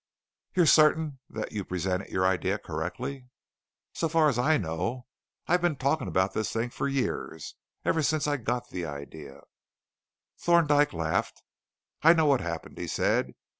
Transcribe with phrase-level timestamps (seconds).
[0.55, 3.27] "You're certain that you presented your idea correctly?"
[3.93, 5.05] "So far as I know.
[5.45, 7.53] I've been talking about this thing for years,
[7.85, 9.41] ever since I got the idea."
[10.39, 11.43] Thorndyke laughed.
[12.01, 13.35] "I know what happened," he said.